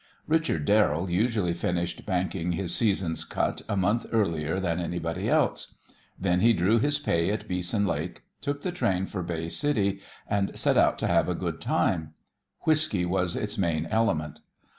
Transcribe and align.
Richard 0.25 0.65
Darrell 0.65 1.11
usually 1.11 1.53
finished 1.53 2.07
banking 2.07 2.53
his 2.53 2.73
season's 2.73 3.23
cut 3.23 3.61
a 3.69 3.77
month 3.77 4.07
earlier 4.11 4.59
than 4.59 4.79
anybody 4.79 5.29
else. 5.29 5.75
Then 6.19 6.39
he 6.39 6.53
drew 6.53 6.79
his 6.79 6.97
pay 6.97 7.29
at 7.29 7.47
Beeson 7.47 7.85
Lake, 7.85 8.23
took 8.41 8.63
the 8.63 8.71
train 8.71 9.05
for 9.05 9.21
Bay 9.21 9.47
City, 9.47 9.99
and 10.27 10.57
set 10.57 10.75
out 10.75 10.97
to 10.97 11.07
have 11.07 11.29
a 11.29 11.35
good 11.35 11.61
time. 11.61 12.15
Whiskey 12.61 13.05
was 13.05 13.35
its 13.35 13.59
main 13.59 13.85
element. 13.91 14.39